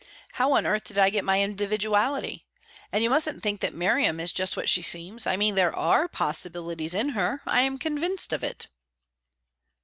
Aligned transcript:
How 0.31 0.53
on 0.53 0.65
earth 0.65 0.85
did 0.85 0.97
I 0.97 1.11
get 1.11 1.23
my 1.23 1.35
individuality? 1.35 2.47
And 2.91 3.03
you 3.03 3.09
mustn't 3.11 3.43
think 3.43 3.61
that 3.61 3.75
Miriam 3.75 4.19
is 4.19 4.31
just 4.31 4.57
what 4.57 4.67
she 4.67 4.81
seems 4.81 5.27
I 5.27 5.37
mean, 5.37 5.53
there 5.53 5.75
are 5.75 6.07
possibilities 6.07 6.95
in 6.95 7.09
her; 7.09 7.43
I 7.45 7.61
am 7.61 7.77
convinced 7.77 8.33
of 8.33 8.43
it." 8.43 8.67